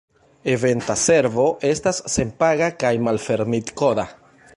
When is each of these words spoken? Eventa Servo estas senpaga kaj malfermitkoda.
Eventa 0.51 0.95
Servo 1.01 1.45
estas 1.71 2.01
senpaga 2.13 2.71
kaj 2.85 2.93
malfermitkoda. 3.09 4.07